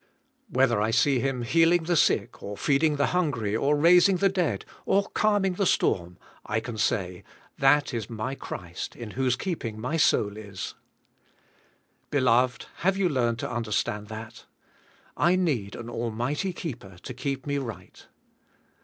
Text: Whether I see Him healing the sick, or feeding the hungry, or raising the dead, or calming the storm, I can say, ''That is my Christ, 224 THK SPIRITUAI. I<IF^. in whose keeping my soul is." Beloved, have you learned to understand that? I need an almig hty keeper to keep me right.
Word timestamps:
Whether 0.49 0.81
I 0.81 0.89
see 0.89 1.19
Him 1.19 1.43
healing 1.43 1.83
the 1.83 1.95
sick, 1.95 2.41
or 2.41 2.57
feeding 2.57 2.95
the 2.95 3.05
hungry, 3.13 3.55
or 3.55 3.77
raising 3.77 4.17
the 4.17 4.29
dead, 4.29 4.65
or 4.83 5.07
calming 5.09 5.53
the 5.53 5.65
storm, 5.67 6.17
I 6.43 6.59
can 6.59 6.75
say, 6.79 7.23
''That 7.59 7.93
is 7.93 8.09
my 8.09 8.33
Christ, 8.33 8.93
224 8.93 8.95
THK 8.95 8.95
SPIRITUAI. 8.95 8.95
I<IF^. 8.95 9.03
in 9.03 9.23
whose 9.23 9.35
keeping 9.35 9.79
my 9.79 9.97
soul 9.97 10.37
is." 10.37 10.73
Beloved, 12.09 12.65
have 12.77 12.97
you 12.97 13.09
learned 13.09 13.37
to 13.41 13.51
understand 13.51 14.07
that? 14.07 14.47
I 15.15 15.35
need 15.35 15.75
an 15.75 15.85
almig 15.85 16.37
hty 16.49 16.55
keeper 16.55 16.97
to 17.03 17.13
keep 17.13 17.45
me 17.45 17.59
right. 17.59 18.07